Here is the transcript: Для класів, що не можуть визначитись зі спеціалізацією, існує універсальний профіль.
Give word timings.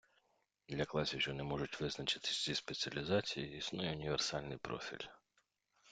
Для 0.67 0.85
класів, 0.85 1.21
що 1.21 1.33
не 1.33 1.43
можуть 1.43 1.81
визначитись 1.81 2.45
зі 2.45 2.55
спеціалізацією, 2.55 3.57
існує 3.57 3.91
універсальний 3.91 4.57
профіль. 4.57 5.07